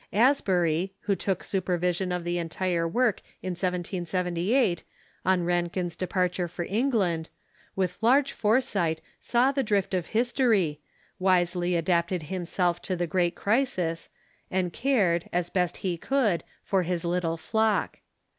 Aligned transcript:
Asbury, 0.13 0.95
who 1.01 1.15
took 1.15 1.43
supervision 1.43 2.11
of 2.11 2.23
the 2.23 2.39
entire 2.39 2.87
work 2.87 3.21
in 3.43 3.51
1778, 3.51 4.81
on 5.23 5.43
Rankin's 5.43 5.95
departure 5.95 6.47
for 6.47 6.65
England, 6.67 7.29
with 7.75 7.99
large 8.01 8.31
foresight 8.31 8.99
saw 9.19 9.51
the 9.51 9.61
drift 9.61 9.93
of 9.93 10.07
history, 10.07 10.79
wisely 11.19 11.75
adapted 11.75 12.23
himself 12.23 12.81
to 12.81 12.95
the 12.95 13.05
great 13.05 13.35
crisis, 13.35 14.09
and 14.49 14.73
cared, 14.73 15.29
as 15.31 15.51
best 15.51 15.77
he 15.85 15.97
could, 15.99 16.43
for 16.63 16.81
his 16.81 17.05
little 17.05 17.37
flock. 17.37 17.99